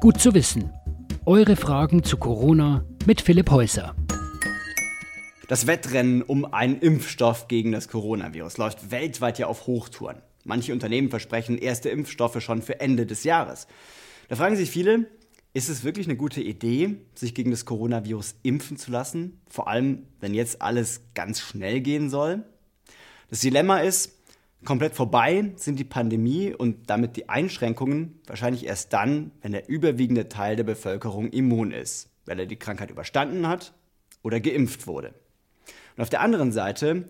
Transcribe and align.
Gut 0.00 0.18
zu 0.18 0.32
wissen. 0.32 0.72
Eure 1.26 1.56
Fragen 1.56 2.02
zu 2.02 2.16
Corona 2.16 2.86
mit 3.04 3.20
Philipp 3.20 3.50
Häuser. 3.50 3.94
Das 5.46 5.66
Wettrennen 5.66 6.22
um 6.22 6.46
einen 6.46 6.78
Impfstoff 6.78 7.48
gegen 7.48 7.72
das 7.72 7.88
Coronavirus 7.88 8.56
läuft 8.56 8.90
weltweit 8.90 9.38
ja 9.38 9.46
auf 9.46 9.66
Hochtouren. 9.66 10.22
Manche 10.44 10.72
Unternehmen 10.72 11.10
versprechen 11.10 11.58
erste 11.58 11.90
Impfstoffe 11.90 12.40
schon 12.40 12.62
für 12.62 12.80
Ende 12.80 13.04
des 13.04 13.24
Jahres. 13.24 13.66
Da 14.30 14.36
fragen 14.36 14.56
sich 14.56 14.70
viele, 14.70 15.04
ist 15.52 15.68
es 15.68 15.84
wirklich 15.84 16.06
eine 16.06 16.16
gute 16.16 16.40
Idee, 16.40 16.96
sich 17.14 17.34
gegen 17.34 17.50
das 17.50 17.66
Coronavirus 17.66 18.36
impfen 18.42 18.78
zu 18.78 18.90
lassen? 18.90 19.42
Vor 19.50 19.68
allem, 19.68 20.06
wenn 20.18 20.32
jetzt 20.32 20.62
alles 20.62 21.02
ganz 21.12 21.40
schnell 21.40 21.82
gehen 21.82 22.08
soll? 22.08 22.42
Das 23.28 23.40
Dilemma 23.40 23.80
ist, 23.80 24.19
komplett 24.64 24.94
vorbei 24.94 25.52
sind 25.56 25.78
die 25.78 25.84
Pandemie 25.84 26.52
und 26.52 26.90
damit 26.90 27.16
die 27.16 27.28
Einschränkungen 27.28 28.20
wahrscheinlich 28.26 28.66
erst 28.66 28.92
dann, 28.92 29.32
wenn 29.42 29.52
der 29.52 29.68
überwiegende 29.68 30.28
Teil 30.28 30.56
der 30.56 30.64
Bevölkerung 30.64 31.30
immun 31.30 31.72
ist, 31.72 32.10
weil 32.26 32.38
er 32.38 32.46
die 32.46 32.58
Krankheit 32.58 32.90
überstanden 32.90 33.46
hat 33.46 33.72
oder 34.22 34.40
geimpft 34.40 34.86
wurde. 34.86 35.14
Und 35.96 36.02
auf 36.02 36.10
der 36.10 36.20
anderen 36.20 36.52
Seite 36.52 37.08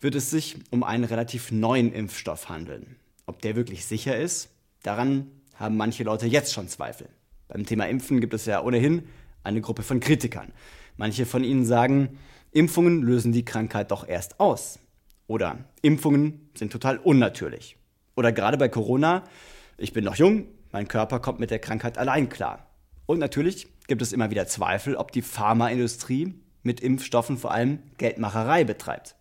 wird 0.00 0.14
es 0.14 0.30
sich 0.30 0.56
um 0.70 0.82
einen 0.82 1.04
relativ 1.04 1.52
neuen 1.52 1.92
Impfstoff 1.92 2.48
handeln. 2.48 2.96
Ob 3.26 3.40
der 3.42 3.56
wirklich 3.56 3.84
sicher 3.84 4.16
ist, 4.16 4.50
daran 4.82 5.30
haben 5.54 5.76
manche 5.76 6.02
Leute 6.02 6.26
jetzt 6.26 6.52
schon 6.52 6.68
Zweifel. 6.68 7.08
Beim 7.48 7.66
Thema 7.66 7.88
Impfen 7.88 8.20
gibt 8.20 8.34
es 8.34 8.46
ja 8.46 8.62
ohnehin 8.62 9.04
eine 9.44 9.60
Gruppe 9.60 9.82
von 9.82 10.00
Kritikern. 10.00 10.52
Manche 10.96 11.26
von 11.26 11.44
ihnen 11.44 11.64
sagen, 11.64 12.18
Impfungen 12.50 13.02
lösen 13.02 13.32
die 13.32 13.44
Krankheit 13.44 13.90
doch 13.90 14.06
erst 14.06 14.40
aus. 14.40 14.78
Oder 15.26 15.58
Impfungen 15.82 16.50
sind 16.54 16.72
total 16.72 16.98
unnatürlich. 16.98 17.76
Oder 18.16 18.32
gerade 18.32 18.58
bei 18.58 18.68
Corona, 18.68 19.24
ich 19.78 19.92
bin 19.92 20.04
noch 20.04 20.16
jung, 20.16 20.46
mein 20.72 20.88
Körper 20.88 21.20
kommt 21.20 21.40
mit 21.40 21.50
der 21.50 21.58
Krankheit 21.58 21.98
allein 21.98 22.28
klar. 22.28 22.66
Und 23.06 23.18
natürlich 23.18 23.68
gibt 23.88 24.02
es 24.02 24.12
immer 24.12 24.30
wieder 24.30 24.46
Zweifel, 24.46 24.96
ob 24.96 25.12
die 25.12 25.22
Pharmaindustrie 25.22 26.34
mit 26.62 26.80
Impfstoffen 26.80 27.36
vor 27.36 27.50
allem 27.52 27.80
Geldmacherei 27.98 28.64
betreibt. 28.64 29.16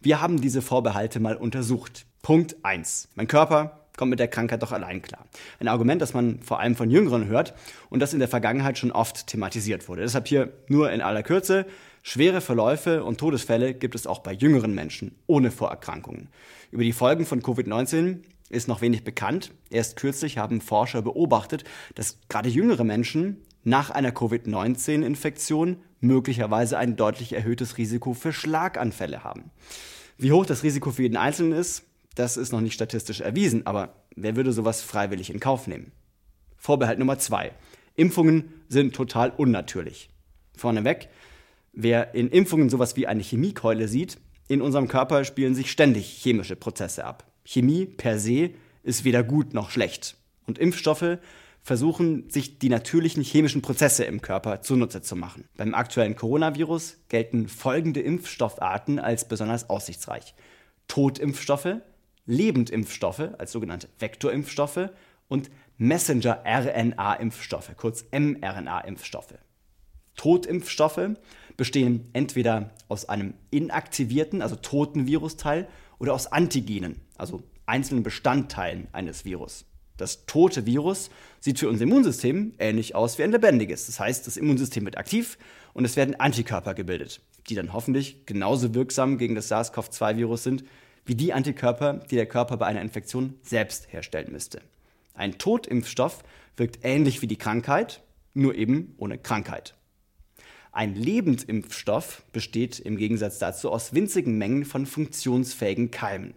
Wir 0.00 0.20
haben 0.20 0.40
diese 0.40 0.62
Vorbehalte 0.62 1.20
mal 1.20 1.36
untersucht. 1.36 2.06
Punkt 2.22 2.56
1. 2.62 3.08
Mein 3.14 3.28
Körper 3.28 3.86
kommt 3.96 4.10
mit 4.10 4.18
der 4.18 4.28
Krankheit 4.28 4.62
doch 4.62 4.72
allein 4.72 5.02
klar. 5.02 5.26
Ein 5.60 5.68
Argument, 5.68 6.00
das 6.00 6.14
man 6.14 6.40
vor 6.40 6.60
allem 6.60 6.76
von 6.76 6.90
Jüngeren 6.90 7.26
hört 7.26 7.54
und 7.90 8.00
das 8.00 8.12
in 8.12 8.18
der 8.18 8.28
Vergangenheit 8.28 8.78
schon 8.78 8.92
oft 8.92 9.26
thematisiert 9.26 9.88
wurde. 9.88 10.02
Deshalb 10.02 10.28
hier 10.28 10.52
nur 10.68 10.90
in 10.90 11.00
aller 11.00 11.22
Kürze. 11.22 11.66
Schwere 12.04 12.40
Verläufe 12.40 13.04
und 13.04 13.18
Todesfälle 13.18 13.74
gibt 13.74 13.94
es 13.94 14.08
auch 14.08 14.18
bei 14.18 14.32
jüngeren 14.32 14.74
Menschen 14.74 15.14
ohne 15.28 15.52
Vorerkrankungen. 15.52 16.28
Über 16.72 16.82
die 16.82 16.92
Folgen 16.92 17.26
von 17.26 17.42
Covid-19 17.42 18.22
ist 18.50 18.66
noch 18.66 18.80
wenig 18.80 19.04
bekannt. 19.04 19.52
Erst 19.70 19.96
kürzlich 19.96 20.36
haben 20.36 20.60
Forscher 20.60 21.02
beobachtet, 21.02 21.62
dass 21.94 22.18
gerade 22.28 22.48
jüngere 22.48 22.82
Menschen 22.82 23.38
nach 23.62 23.90
einer 23.90 24.10
Covid-19-Infektion 24.10 25.76
möglicherweise 26.00 26.76
ein 26.76 26.96
deutlich 26.96 27.34
erhöhtes 27.34 27.78
Risiko 27.78 28.14
für 28.14 28.32
Schlaganfälle 28.32 29.22
haben. 29.22 29.52
Wie 30.18 30.32
hoch 30.32 30.44
das 30.44 30.64
Risiko 30.64 30.90
für 30.90 31.02
jeden 31.02 31.16
Einzelnen 31.16 31.52
ist, 31.52 31.84
das 32.16 32.36
ist 32.36 32.50
noch 32.50 32.60
nicht 32.60 32.74
statistisch 32.74 33.20
erwiesen, 33.20 33.64
aber 33.64 33.94
wer 34.16 34.34
würde 34.34 34.52
sowas 34.52 34.82
freiwillig 34.82 35.30
in 35.30 35.38
Kauf 35.38 35.68
nehmen? 35.68 35.92
Vorbehalt 36.56 36.98
Nummer 36.98 37.18
zwei. 37.18 37.52
Impfungen 37.94 38.52
sind 38.68 38.94
total 38.94 39.30
unnatürlich. 39.30 40.10
Vorneweg, 40.56 41.08
wer 41.72 42.14
in 42.14 42.28
Impfungen 42.28 42.70
sowas 42.70 42.96
wie 42.96 43.06
eine 43.06 43.22
Chemiekeule 43.22 43.88
sieht, 43.88 44.18
in 44.48 44.60
unserem 44.60 44.88
Körper 44.88 45.24
spielen 45.24 45.54
sich 45.54 45.70
ständig 45.70 46.06
chemische 46.06 46.56
Prozesse 46.56 47.04
ab. 47.04 47.24
Chemie 47.44 47.86
per 47.86 48.18
se 48.18 48.50
ist 48.82 49.04
weder 49.04 49.22
gut 49.22 49.54
noch 49.54 49.70
schlecht. 49.70 50.16
Und 50.46 50.58
Impfstoffe 50.58 51.18
versuchen, 51.62 52.28
sich 52.28 52.58
die 52.58 52.68
natürlichen 52.68 53.22
chemischen 53.22 53.62
Prozesse 53.62 54.04
im 54.04 54.20
Körper 54.20 54.60
zunutze 54.62 55.00
zu 55.00 55.14
machen. 55.16 55.44
Beim 55.56 55.74
aktuellen 55.74 56.16
Coronavirus 56.16 56.98
gelten 57.08 57.48
folgende 57.48 58.00
Impfstoffarten 58.00 58.98
als 58.98 59.28
besonders 59.28 59.70
aussichtsreich. 59.70 60.34
Totimpfstoffe, 60.88 61.76
Lebendimpfstoffe 62.26 63.30
als 63.38 63.52
sogenannte 63.52 63.88
Vektorimpfstoffe 63.98 64.90
und 65.28 65.50
Messenger-RNA-Impfstoffe, 65.78 67.70
kurz 67.76 68.04
mRNA-Impfstoffe. 68.12 69.38
Totimpfstoffe 70.16 71.10
bestehen 71.56 72.08
entweder 72.12 72.70
aus 72.88 73.08
einem 73.08 73.34
inaktivierten, 73.50 74.42
also 74.42 74.56
toten 74.56 75.06
Virusteil 75.06 75.68
oder 75.98 76.14
aus 76.14 76.26
Antigenen, 76.26 77.00
also 77.16 77.42
einzelnen 77.66 78.02
Bestandteilen 78.02 78.88
eines 78.92 79.24
Virus. 79.24 79.64
Das 79.96 80.26
tote 80.26 80.66
Virus 80.66 81.10
sieht 81.40 81.58
für 81.58 81.68
unser 81.68 81.84
Immunsystem 81.84 82.54
ähnlich 82.58 82.94
aus 82.94 83.18
wie 83.18 83.22
ein 83.22 83.30
lebendiges. 83.30 83.86
Das 83.86 84.00
heißt, 84.00 84.26
das 84.26 84.36
Immunsystem 84.36 84.84
wird 84.84 84.98
aktiv 84.98 85.38
und 85.74 85.84
es 85.84 85.96
werden 85.96 86.18
Antikörper 86.18 86.74
gebildet, 86.74 87.20
die 87.48 87.54
dann 87.54 87.72
hoffentlich 87.72 88.26
genauso 88.26 88.74
wirksam 88.74 89.18
gegen 89.18 89.34
das 89.34 89.48
SARS-CoV-2-Virus 89.50 90.42
sind 90.42 90.64
wie 91.04 91.14
die 91.14 91.32
Antikörper, 91.32 91.94
die 92.10 92.14
der 92.14 92.26
Körper 92.26 92.56
bei 92.56 92.66
einer 92.66 92.80
Infektion 92.80 93.34
selbst 93.42 93.92
herstellen 93.92 94.32
müsste. 94.32 94.60
Ein 95.14 95.38
Totimpfstoff 95.38 96.22
wirkt 96.56 96.80
ähnlich 96.82 97.22
wie 97.22 97.26
die 97.26 97.36
Krankheit, 97.36 98.02
nur 98.34 98.54
eben 98.54 98.94
ohne 98.98 99.18
Krankheit. 99.18 99.74
Ein 100.74 100.94
Lebendimpfstoff 100.94 102.22
besteht 102.32 102.80
im 102.80 102.96
Gegensatz 102.96 103.38
dazu 103.38 103.70
aus 103.70 103.92
winzigen 103.92 104.38
Mengen 104.38 104.64
von 104.64 104.86
funktionsfähigen 104.86 105.90
Keimen. 105.90 106.32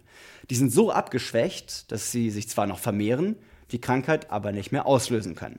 Die 0.50 0.56
sind 0.56 0.70
so 0.70 0.90
abgeschwächt, 0.90 1.90
dass 1.90 2.12
sie 2.12 2.28
sich 2.28 2.46
zwar 2.46 2.66
noch 2.66 2.78
vermehren, 2.78 3.36
die 3.72 3.80
Krankheit 3.80 4.30
aber 4.30 4.52
nicht 4.52 4.72
mehr 4.72 4.84
auslösen 4.84 5.34
können. 5.34 5.58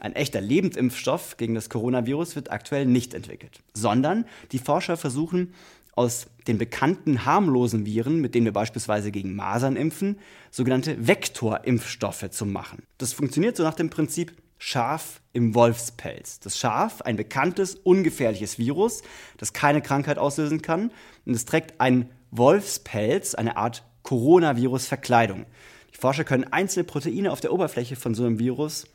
Ein 0.00 0.14
echter 0.14 0.40
Lebendimpfstoff 0.40 1.36
gegen 1.36 1.54
das 1.54 1.70
Coronavirus 1.70 2.34
wird 2.34 2.50
aktuell 2.50 2.84
nicht 2.84 3.14
entwickelt, 3.14 3.62
sondern 3.72 4.26
die 4.50 4.58
Forscher 4.58 4.96
versuchen 4.96 5.54
aus 5.94 6.26
den 6.48 6.58
bekannten 6.58 7.24
harmlosen 7.24 7.86
Viren, 7.86 8.20
mit 8.20 8.34
denen 8.34 8.44
wir 8.44 8.52
beispielsweise 8.52 9.12
gegen 9.12 9.34
Masern 9.34 9.76
impfen, 9.76 10.18
sogenannte 10.50 11.06
Vektorimpfstoffe 11.06 12.28
zu 12.30 12.44
machen. 12.44 12.82
Das 12.98 13.14
funktioniert 13.14 13.56
so 13.56 13.62
nach 13.62 13.74
dem 13.74 13.88
Prinzip 13.88 14.32
Schaf 14.58 15.20
im 15.32 15.54
Wolfspelz. 15.54 16.40
Das 16.40 16.58
Schaf, 16.58 17.02
ein 17.02 17.16
bekanntes, 17.16 17.74
ungefährliches 17.74 18.58
Virus, 18.58 19.02
das 19.36 19.52
keine 19.52 19.82
Krankheit 19.82 20.18
auslösen 20.18 20.62
kann. 20.62 20.90
Und 21.24 21.34
es 21.34 21.44
trägt 21.44 21.80
einen 21.80 22.10
Wolfspelz, 22.30 23.34
eine 23.34 23.56
Art 23.56 23.84
Coronavirus-Verkleidung. 24.02 25.46
Die 25.94 25.98
Forscher 25.98 26.24
können 26.24 26.44
einzelne 26.44 26.84
Proteine 26.84 27.32
auf 27.32 27.40
der 27.40 27.52
Oberfläche 27.52 27.96
von 27.96 28.14
so 28.14 28.24
einem 28.24 28.38
Virus, 28.38 28.86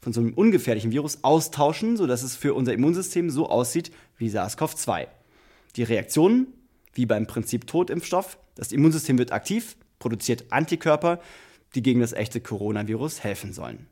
von 0.00 0.12
so 0.12 0.20
einem 0.20 0.34
ungefährlichen 0.34 0.92
Virus 0.92 1.22
austauschen, 1.22 1.96
sodass 1.96 2.22
es 2.22 2.36
für 2.36 2.54
unser 2.54 2.72
Immunsystem 2.72 3.30
so 3.30 3.48
aussieht 3.48 3.92
wie 4.18 4.28
SARS-CoV-2. 4.28 5.06
Die 5.76 5.82
Reaktionen, 5.82 6.48
wie 6.92 7.06
beim 7.06 7.26
Prinzip 7.26 7.66
Totimpfstoff, 7.66 8.38
das 8.54 8.72
Immunsystem 8.72 9.18
wird 9.18 9.32
aktiv, 9.32 9.76
produziert 9.98 10.44
Antikörper, 10.50 11.20
die 11.74 11.82
gegen 11.82 12.00
das 12.00 12.12
echte 12.12 12.40
Coronavirus 12.40 13.24
helfen 13.24 13.52
sollen. 13.52 13.86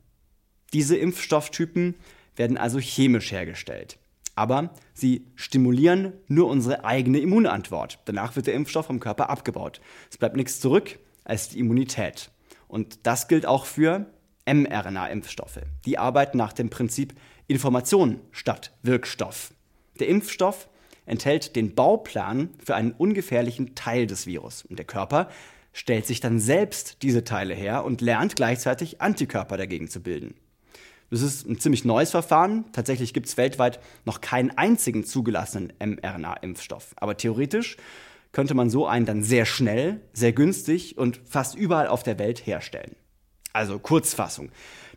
Diese 0.73 0.97
Impfstofftypen 0.97 1.95
werden 2.35 2.57
also 2.57 2.79
chemisch 2.79 3.31
hergestellt. 3.31 3.97
Aber 4.35 4.71
sie 4.93 5.27
stimulieren 5.35 6.13
nur 6.27 6.49
unsere 6.49 6.83
eigene 6.83 7.19
Immunantwort. 7.19 7.99
Danach 8.05 8.35
wird 8.35 8.47
der 8.47 8.55
Impfstoff 8.55 8.87
vom 8.87 8.99
Körper 8.99 9.29
abgebaut. 9.29 9.79
Es 10.09 10.17
bleibt 10.17 10.35
nichts 10.35 10.59
zurück 10.59 10.97
als 11.23 11.49
die 11.49 11.59
Immunität. 11.59 12.31
Und 12.67 13.05
das 13.05 13.27
gilt 13.27 13.45
auch 13.45 13.65
für 13.65 14.07
mRNA-Impfstoffe. 14.45 15.61
Die 15.85 15.99
arbeiten 15.99 16.37
nach 16.37 16.53
dem 16.53 16.71
Prinzip 16.71 17.13
Information 17.47 18.19
statt 18.31 18.73
Wirkstoff. 18.81 19.53
Der 19.99 20.07
Impfstoff 20.07 20.67
enthält 21.05 21.55
den 21.55 21.75
Bauplan 21.75 22.49
für 22.63 22.73
einen 22.73 22.93
ungefährlichen 22.93 23.75
Teil 23.75 24.07
des 24.07 24.25
Virus. 24.25 24.63
Und 24.63 24.79
der 24.79 24.85
Körper 24.85 25.29
stellt 25.73 26.07
sich 26.07 26.19
dann 26.19 26.39
selbst 26.39 27.03
diese 27.03 27.23
Teile 27.23 27.53
her 27.53 27.83
und 27.83 28.01
lernt 28.01 28.35
gleichzeitig 28.35 29.01
Antikörper 29.01 29.57
dagegen 29.57 29.89
zu 29.89 30.01
bilden. 30.01 30.35
Das 31.13 31.21
ist 31.21 31.47
ein 31.47 31.59
ziemlich 31.59 31.85
neues 31.85 32.09
Verfahren. 32.09 32.65
Tatsächlich 32.71 33.13
gibt 33.13 33.27
es 33.27 33.37
weltweit 33.37 33.79
noch 34.03 34.19
keinen 34.19 34.49
einzigen 34.49 35.05
zugelassenen 35.05 35.71
mRNA-Impfstoff. 35.79 36.95
Aber 36.95 37.15
theoretisch 37.15 37.77
könnte 38.31 38.55
man 38.55 38.71
so 38.71 38.87
einen 38.87 39.05
dann 39.05 39.21
sehr 39.21 39.45
schnell, 39.45 40.01
sehr 40.13 40.33
günstig 40.33 40.97
und 40.97 41.21
fast 41.23 41.53
überall 41.53 41.85
auf 41.85 42.01
der 42.01 42.17
Welt 42.17 42.47
herstellen. 42.47 42.95
Also 43.53 43.77
Kurzfassung. 43.77 44.49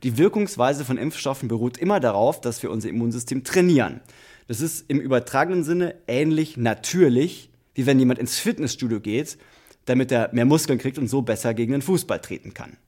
Die 0.04 0.16
Wirkungsweise 0.16 0.86
von 0.86 0.96
Impfstoffen 0.96 1.48
beruht 1.48 1.76
immer 1.76 2.00
darauf, 2.00 2.40
dass 2.40 2.62
wir 2.62 2.70
unser 2.70 2.88
Immunsystem 2.88 3.44
trainieren. 3.44 4.00
Das 4.48 4.62
ist 4.62 4.86
im 4.88 5.00
übertragenen 5.00 5.64
Sinne 5.64 5.96
ähnlich 6.06 6.56
natürlich, 6.56 7.50
wie 7.74 7.84
wenn 7.84 7.98
jemand 7.98 8.20
ins 8.20 8.38
Fitnessstudio 8.38 9.00
geht, 9.00 9.36
damit 9.84 10.10
er 10.10 10.30
mehr 10.32 10.46
Muskeln 10.46 10.78
kriegt 10.78 10.96
und 10.96 11.08
so 11.08 11.20
besser 11.20 11.52
gegen 11.52 11.72
den 11.72 11.82
Fußball 11.82 12.20
treten 12.22 12.54
kann. 12.54 12.78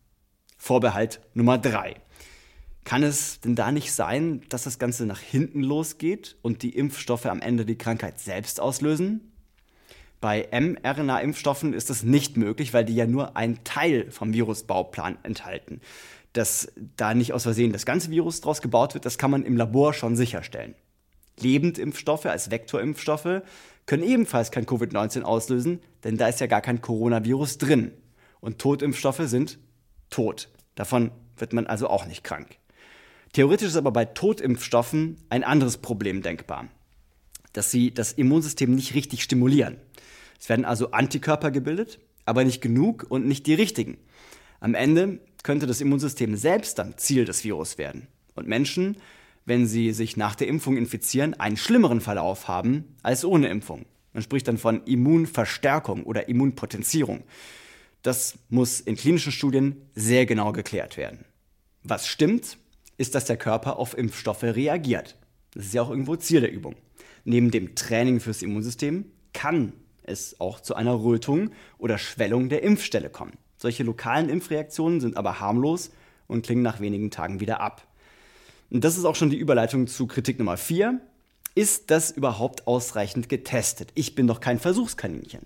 Vorbehalt 0.56 1.20
Nummer 1.34 1.58
drei. 1.58 1.96
Kann 2.88 3.02
es 3.02 3.40
denn 3.40 3.54
da 3.54 3.70
nicht 3.70 3.92
sein, 3.92 4.40
dass 4.48 4.64
das 4.64 4.78
Ganze 4.78 5.04
nach 5.04 5.20
hinten 5.20 5.62
losgeht 5.62 6.36
und 6.40 6.62
die 6.62 6.74
Impfstoffe 6.74 7.26
am 7.26 7.42
Ende 7.42 7.66
die 7.66 7.76
Krankheit 7.76 8.18
selbst 8.18 8.62
auslösen? 8.62 9.30
Bei 10.22 10.48
mRNA-Impfstoffen 10.50 11.74
ist 11.74 11.90
das 11.90 12.02
nicht 12.02 12.38
möglich, 12.38 12.72
weil 12.72 12.86
die 12.86 12.94
ja 12.94 13.06
nur 13.06 13.36
einen 13.36 13.62
Teil 13.62 14.10
vom 14.10 14.32
Virusbauplan 14.32 15.18
enthalten. 15.22 15.82
Dass 16.32 16.72
da 16.96 17.12
nicht 17.12 17.34
aus 17.34 17.42
Versehen 17.42 17.74
das 17.74 17.84
ganze 17.84 18.10
Virus 18.10 18.40
draus 18.40 18.62
gebaut 18.62 18.94
wird, 18.94 19.04
das 19.04 19.18
kann 19.18 19.32
man 19.32 19.44
im 19.44 19.58
Labor 19.58 19.92
schon 19.92 20.16
sicherstellen. 20.16 20.74
Lebendimpfstoffe 21.38 22.24
als 22.24 22.50
Vektorimpfstoffe 22.50 23.42
können 23.84 24.02
ebenfalls 24.02 24.50
kein 24.50 24.64
Covid-19 24.64 25.24
auslösen, 25.24 25.80
denn 26.04 26.16
da 26.16 26.28
ist 26.28 26.40
ja 26.40 26.46
gar 26.46 26.62
kein 26.62 26.80
Coronavirus 26.80 27.58
drin. 27.58 27.92
Und 28.40 28.58
Totimpfstoffe 28.58 29.24
sind 29.24 29.58
tot. 30.08 30.48
Davon 30.74 31.10
wird 31.36 31.52
man 31.52 31.66
also 31.66 31.90
auch 31.90 32.06
nicht 32.06 32.24
krank. 32.24 32.56
Theoretisch 33.32 33.68
ist 33.68 33.76
aber 33.76 33.92
bei 33.92 34.04
Totimpfstoffen 34.04 35.18
ein 35.28 35.44
anderes 35.44 35.78
Problem 35.78 36.22
denkbar, 36.22 36.68
dass 37.52 37.70
sie 37.70 37.92
das 37.92 38.12
Immunsystem 38.12 38.74
nicht 38.74 38.94
richtig 38.94 39.22
stimulieren. 39.22 39.76
Es 40.40 40.48
werden 40.48 40.64
also 40.64 40.92
Antikörper 40.92 41.50
gebildet, 41.50 41.98
aber 42.24 42.44
nicht 42.44 42.60
genug 42.60 43.06
und 43.08 43.26
nicht 43.26 43.46
die 43.46 43.54
richtigen. 43.54 43.98
Am 44.60 44.74
Ende 44.74 45.20
könnte 45.42 45.66
das 45.66 45.80
Immunsystem 45.80 46.36
selbst 46.36 46.78
dann 46.78 46.96
Ziel 46.98 47.24
des 47.24 47.44
Virus 47.44 47.78
werden. 47.78 48.08
Und 48.34 48.48
Menschen, 48.48 48.96
wenn 49.44 49.66
sie 49.66 49.92
sich 49.92 50.16
nach 50.16 50.34
der 50.34 50.48
Impfung 50.48 50.76
infizieren, 50.76 51.34
einen 51.34 51.56
schlimmeren 51.56 52.00
Verlauf 52.00 52.48
haben 52.48 52.96
als 53.02 53.24
ohne 53.24 53.48
Impfung. 53.48 53.86
Man 54.12 54.22
spricht 54.22 54.48
dann 54.48 54.58
von 54.58 54.84
Immunverstärkung 54.84 56.04
oder 56.04 56.28
Immunpotenzierung. 56.28 57.24
Das 58.02 58.38
muss 58.48 58.80
in 58.80 58.96
klinischen 58.96 59.32
Studien 59.32 59.82
sehr 59.94 60.26
genau 60.26 60.52
geklärt 60.52 60.96
werden. 60.96 61.24
Was 61.82 62.06
stimmt, 62.06 62.58
ist, 62.98 63.14
dass 63.14 63.24
der 63.24 63.38
Körper 63.38 63.78
auf 63.78 63.96
Impfstoffe 63.96 64.42
reagiert. 64.42 65.16
Das 65.54 65.66
ist 65.66 65.74
ja 65.74 65.82
auch 65.82 65.90
irgendwo 65.90 66.16
Ziel 66.16 66.42
der 66.42 66.52
Übung. 66.52 66.76
Neben 67.24 67.50
dem 67.50 67.74
Training 67.74 68.20
fürs 68.20 68.42
Immunsystem 68.42 69.06
kann 69.32 69.72
es 70.02 70.40
auch 70.40 70.60
zu 70.60 70.74
einer 70.74 71.02
Rötung 71.02 71.50
oder 71.78 71.96
Schwellung 71.98 72.48
der 72.48 72.62
Impfstelle 72.62 73.10
kommen. 73.10 73.32
Solche 73.56 73.82
lokalen 73.82 74.28
Impfreaktionen 74.28 75.00
sind 75.00 75.16
aber 75.16 75.40
harmlos 75.40 75.90
und 76.26 76.44
klingen 76.44 76.62
nach 76.62 76.80
wenigen 76.80 77.10
Tagen 77.10 77.40
wieder 77.40 77.60
ab. 77.60 77.86
Und 78.70 78.84
das 78.84 78.98
ist 78.98 79.04
auch 79.04 79.16
schon 79.16 79.30
die 79.30 79.36
Überleitung 79.36 79.86
zu 79.86 80.06
Kritik 80.06 80.38
Nummer 80.38 80.56
4. 80.56 81.00
Ist 81.54 81.90
das 81.90 82.10
überhaupt 82.10 82.66
ausreichend 82.66 83.28
getestet? 83.28 83.90
Ich 83.94 84.14
bin 84.14 84.26
doch 84.26 84.40
kein 84.40 84.58
Versuchskaninchen. 84.58 85.40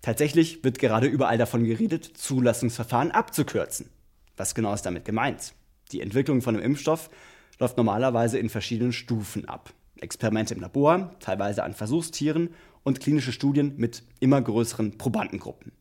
Tatsächlich 0.00 0.64
wird 0.64 0.78
gerade 0.78 1.06
überall 1.06 1.38
davon 1.38 1.64
geredet, 1.64 2.04
Zulassungsverfahren 2.04 3.10
abzukürzen. 3.10 3.90
Was 4.36 4.54
genau 4.54 4.72
ist 4.72 4.82
damit 4.82 5.04
gemeint? 5.04 5.52
Die 5.92 6.00
Entwicklung 6.00 6.42
von 6.42 6.54
einem 6.54 6.64
Impfstoff 6.64 7.10
läuft 7.58 7.76
normalerweise 7.76 8.38
in 8.38 8.50
verschiedenen 8.50 8.92
Stufen 8.92 9.48
ab. 9.48 9.72
Experimente 10.00 10.54
im 10.54 10.60
Labor, 10.60 11.16
teilweise 11.20 11.64
an 11.64 11.74
Versuchstieren 11.74 12.50
und 12.84 13.00
klinische 13.00 13.32
Studien 13.32 13.74
mit 13.76 14.02
immer 14.20 14.40
größeren 14.40 14.98
Probandengruppen. 14.98 15.72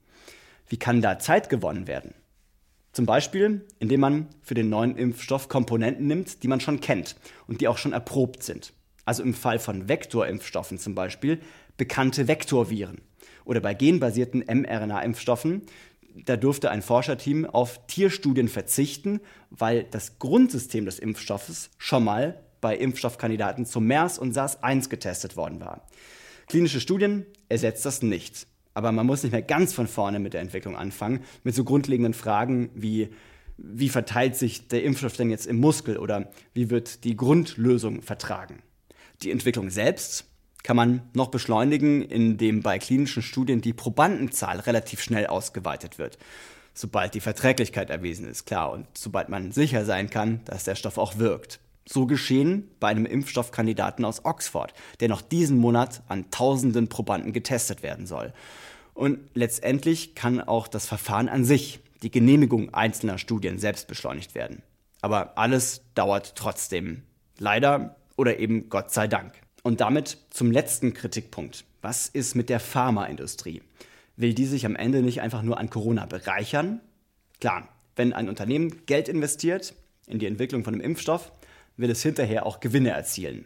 Wie 0.67 0.77
kann 0.77 1.01
da 1.01 1.19
Zeit 1.19 1.49
gewonnen 1.49 1.87
werden? 1.87 2.13
Zum 2.93 3.05
Beispiel, 3.05 3.65
indem 3.79 3.99
man 3.99 4.27
für 4.41 4.55
den 4.55 4.69
neuen 4.69 4.97
Impfstoff 4.97 5.49
Komponenten 5.49 6.07
nimmt, 6.07 6.41
die 6.41 6.47
man 6.47 6.59
schon 6.59 6.79
kennt 6.79 7.15
und 7.45 7.61
die 7.61 7.67
auch 7.67 7.77
schon 7.77 7.93
erprobt 7.93 8.43
sind. 8.43 8.73
Also 9.05 9.23
im 9.23 9.33
Fall 9.33 9.59
von 9.59 9.87
Vektorimpfstoffen 9.87 10.79
zum 10.79 10.95
Beispiel 10.95 11.39
bekannte 11.77 12.27
Vektorviren. 12.27 13.01
Oder 13.45 13.61
bei 13.61 13.73
genbasierten 13.73 14.43
mRNA-Impfstoffen, 14.45 15.61
da 16.25 16.37
durfte 16.37 16.71
ein 16.71 16.81
Forscherteam 16.81 17.45
auf 17.45 17.85
Tierstudien 17.87 18.47
verzichten, 18.47 19.19
weil 19.49 19.83
das 19.83 20.19
Grundsystem 20.19 20.85
des 20.85 20.99
Impfstoffes 20.99 21.69
schon 21.77 22.03
mal 22.03 22.39
bei 22.61 22.75
Impfstoffkandidaten 22.75 23.65
zum 23.65 23.85
MERS 23.85 24.17
und 24.17 24.33
SARS-1 24.33 24.89
getestet 24.89 25.35
worden 25.35 25.59
war. 25.59 25.85
Klinische 26.47 26.79
Studien 26.79 27.25
ersetzt 27.49 27.85
das 27.85 28.01
nicht. 28.01 28.47
Aber 28.73 28.91
man 28.91 29.05
muss 29.05 29.23
nicht 29.23 29.31
mehr 29.31 29.41
ganz 29.41 29.73
von 29.73 29.87
vorne 29.87 30.19
mit 30.19 30.33
der 30.33 30.41
Entwicklung 30.41 30.75
anfangen, 30.75 31.21
mit 31.43 31.55
so 31.55 31.63
grundlegenden 31.63 32.13
Fragen 32.13 32.69
wie, 32.75 33.09
wie 33.57 33.89
verteilt 33.89 34.35
sich 34.35 34.67
der 34.67 34.83
Impfstoff 34.83 35.17
denn 35.17 35.31
jetzt 35.31 35.47
im 35.47 35.59
Muskel 35.59 35.97
oder 35.97 36.31
wie 36.53 36.69
wird 36.69 37.03
die 37.03 37.15
Grundlösung 37.15 38.01
vertragen. 38.03 38.61
Die 39.23 39.31
Entwicklung 39.31 39.71
selbst 39.71 40.25
kann 40.67 40.75
man 40.75 41.01
noch 41.13 41.29
beschleunigen, 41.29 42.01
indem 42.01 42.61
bei 42.61 42.77
klinischen 42.77 43.23
Studien 43.23 43.61
die 43.61 43.71
Probandenzahl 43.71 44.59
relativ 44.59 45.01
schnell 45.01 45.27
ausgeweitet 45.27 45.97
wird. 45.97 46.17
Sobald 46.73 47.13
die 47.13 47.21
Verträglichkeit 47.21 47.89
erwiesen 47.89 48.27
ist, 48.27 48.45
klar, 48.45 48.73
und 48.73 48.85
sobald 48.93 49.29
man 49.29 49.53
sicher 49.53 49.85
sein 49.85 50.09
kann, 50.09 50.41
dass 50.43 50.65
der 50.65 50.75
Stoff 50.75 50.97
auch 50.97 51.19
wirkt. 51.19 51.61
So 51.87 52.05
geschehen 52.05 52.69
bei 52.81 52.89
einem 52.89 53.05
Impfstoffkandidaten 53.05 54.03
aus 54.03 54.25
Oxford, 54.25 54.73
der 54.99 55.07
noch 55.07 55.21
diesen 55.21 55.57
Monat 55.57 56.03
an 56.09 56.31
tausenden 56.31 56.89
Probanden 56.89 57.31
getestet 57.31 57.81
werden 57.81 58.05
soll. 58.05 58.33
Und 58.93 59.19
letztendlich 59.35 60.15
kann 60.15 60.41
auch 60.41 60.67
das 60.67 60.85
Verfahren 60.85 61.29
an 61.29 61.45
sich, 61.45 61.79
die 62.03 62.11
Genehmigung 62.11 62.73
einzelner 62.73 63.19
Studien 63.19 63.57
selbst 63.57 63.87
beschleunigt 63.87 64.35
werden. 64.35 64.63
Aber 65.01 65.37
alles 65.37 65.83
dauert 65.95 66.35
trotzdem. 66.35 67.03
Leider 67.39 67.95
oder 68.17 68.37
eben 68.39 68.67
Gott 68.67 68.91
sei 68.91 69.07
Dank. 69.07 69.46
Und 69.67 69.81
damit 69.81 70.19
zum 70.29 70.49
letzten 70.49 70.93
Kritikpunkt. 70.93 71.65
Was 71.81 72.07
ist 72.07 72.35
mit 72.35 72.47
der 72.47 72.61
Pharmaindustrie? 72.61 73.61
Will 74.15 74.33
die 74.33 74.45
sich 74.45 74.65
am 74.65 74.77
Ende 74.77 75.01
nicht 75.01 75.19
einfach 75.19 75.41
nur 75.41 75.57
an 75.57 75.69
Corona 75.69 76.05
bereichern? 76.05 76.79
Klar, 77.41 77.67
wenn 77.97 78.13
ein 78.13 78.29
Unternehmen 78.29 78.85
Geld 78.85 79.09
investiert 79.09 79.73
in 80.05 80.19
die 80.19 80.25
Entwicklung 80.25 80.63
von 80.63 80.73
einem 80.73 80.79
Impfstoff, 80.79 81.33
will 81.75 81.89
es 81.89 82.01
hinterher 82.01 82.45
auch 82.45 82.61
Gewinne 82.61 82.91
erzielen. 82.91 83.43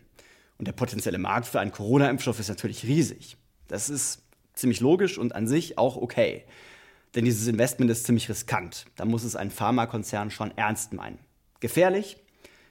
Und 0.59 0.67
der 0.67 0.73
potenzielle 0.73 1.17
Markt 1.17 1.47
für 1.47 1.59
einen 1.59 1.71
Corona-Impfstoff 1.71 2.39
ist 2.39 2.49
natürlich 2.49 2.83
riesig. 2.83 3.35
Das 3.67 3.89
ist 3.89 4.21
ziemlich 4.53 4.79
logisch 4.79 5.17
und 5.17 5.33
an 5.33 5.47
sich 5.47 5.79
auch 5.79 5.97
okay. 5.97 6.43
Denn 7.15 7.25
dieses 7.25 7.47
Investment 7.47 7.89
ist 7.89 8.05
ziemlich 8.05 8.29
riskant. 8.29 8.85
Da 8.95 9.05
muss 9.05 9.23
es 9.23 9.35
ein 9.35 9.49
Pharmakonzern 9.49 10.29
schon 10.29 10.55
ernst 10.55 10.93
meinen. 10.93 11.17
Gefährlich 11.61 12.17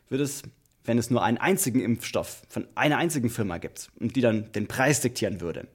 wird 0.09 0.21
es, 0.21 0.45
wenn 0.85 0.99
es 0.99 1.11
nur 1.11 1.23
einen 1.23 1.39
einzigen 1.39 1.81
Impfstoff 1.81 2.43
von 2.49 2.67
einer 2.75 2.99
einzigen 2.99 3.31
Firma 3.31 3.59
gibt 3.59 3.91
und 4.01 4.17
die 4.17 4.21
dann 4.21 4.53
den 4.53 4.67
Preis 4.67 5.01
diktieren 5.01 5.41
würde. 5.41 5.69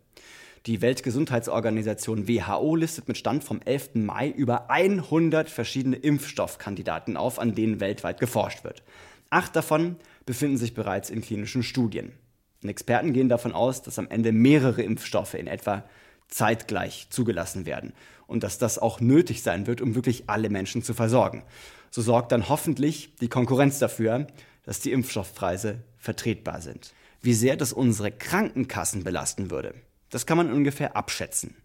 Die 0.66 0.81
Weltgesundheitsorganisation 0.81 2.28
WHO 2.28 2.75
listet 2.75 3.07
mit 3.07 3.18
Stand 3.18 3.44
vom 3.44 3.62
11. 3.62 3.92
Mai 3.96 4.30
über 4.30 4.72
100 4.72 5.48
verschiedene 5.48 5.96
Impfstoffkandidaten 5.96 7.18
auf, 7.18 7.38
an 7.38 7.54
denen 7.54 7.80
weltweit 7.80 8.19
geforscht 8.19 8.63
wird. 8.63 8.81
Acht 9.30 9.56
davon 9.56 9.98
befinden 10.25 10.57
sich 10.57 10.74
bereits 10.74 11.12
in 11.12 11.22
klinischen 11.22 11.62
Studien. 11.62 12.13
Und 12.63 12.69
Experten 12.69 13.13
gehen 13.13 13.30
davon 13.30 13.52
aus, 13.52 13.84
dass 13.84 14.00
am 14.00 14.10
Ende 14.10 14.31
mehrere 14.31 14.81
Impfstoffe 14.81 15.36
in 15.36 15.46
etwa 15.46 15.84
zeitgleich 16.30 17.07
zugelassen 17.12 17.68
werden 17.68 17.94
und 18.25 18.44
dass 18.44 18.57
das 18.57 18.80
auch 18.80 19.00
nötig 19.00 19.44
sein 19.44 19.68
wird, 19.68 19.81
um 19.81 19.94
wirklich 19.94 20.30
alle 20.31 20.50
Menschen 20.50 20.81
zu 20.81 20.95
versorgen. 20.95 21.44
So 21.92 22.02
sorgt 22.02 22.31
dann 22.31 22.50
hoffentlich 22.50 23.16
die 23.18 23.30
Konkurrenz 23.30 23.78
dafür, 23.78 24.26
dass 24.66 24.80
die 24.80 24.92
Impfstoffpreise 24.92 25.84
vertretbar 25.98 26.62
sind. 26.62 26.94
Wie 27.22 27.34
sehr 27.34 27.56
das 27.56 27.74
unsere 27.74 28.12
Krankenkassen 28.12 29.04
belasten 29.04 29.52
würde, 29.52 29.74
das 30.10 30.26
kann 30.26 30.38
man 30.38 30.52
ungefähr 30.52 30.95
abschätzen. 30.95 31.56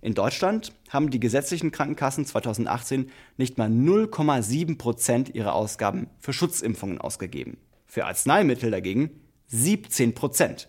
In 0.00 0.14
Deutschland 0.14 0.72
haben 0.90 1.10
die 1.10 1.20
gesetzlichen 1.20 1.70
Krankenkassen 1.70 2.26
2018 2.26 3.10
nicht 3.38 3.56
mal 3.56 3.68
0,7 3.68 4.76
Prozent 4.76 5.34
ihrer 5.34 5.54
Ausgaben 5.54 6.08
für 6.18 6.34
Schutzimpfungen 6.34 7.00
ausgegeben. 7.00 7.56
Für 7.86 8.04
Arzneimittel 8.04 8.70
dagegen 8.70 9.20
17 9.46 10.14
Prozent. 10.14 10.68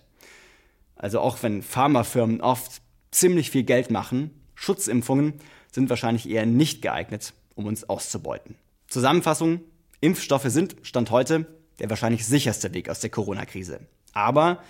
Also 0.95 1.19
auch 1.19 1.43
wenn 1.43 1.63
Pharmafirmen 1.63 2.39
oft 2.39 2.81
ziemlich 3.11 3.51
viel 3.51 3.63
Geld 3.63 3.91
machen, 3.91 4.31
Schutzimpfungen 4.53 5.33
sind 5.71 5.89
wahrscheinlich 5.89 6.29
eher 6.29 6.45
nicht 6.45 6.81
geeignet, 6.81 7.33
um 7.55 7.65
uns 7.65 7.89
auszubeuten. 7.89 8.55
Zusammenfassung, 8.87 9.59
Impfstoffe 9.99 10.47
sind, 10.47 10.77
Stand 10.83 11.11
heute, 11.11 11.45
der 11.79 11.89
wahrscheinlich 11.89 12.25
sicherste 12.25 12.73
Weg 12.73 12.89
aus 12.89 12.99
der 12.99 13.09
Corona-Krise. 13.09 13.79
Aber 14.13 14.61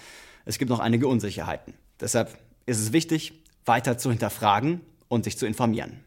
es 0.45 0.57
gibt 0.57 0.69
noch 0.69 0.79
einige 0.79 1.07
Unsicherheiten. 1.07 1.73
Deshalb 1.99 2.37
ist 2.65 2.79
es 2.79 2.93
wichtig, 2.93 3.43
weiter 3.65 3.97
zu 3.97 4.09
hinterfragen 4.09 4.81
und 5.07 5.23
sich 5.23 5.37
zu 5.37 5.45
informieren. 5.45 6.03